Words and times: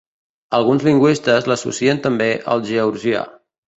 Alguns 0.59 0.85
lingüistes 0.87 1.49
l'associen 1.51 2.03
també 2.07 2.31
al 2.55 2.65
georgià. 2.71 3.23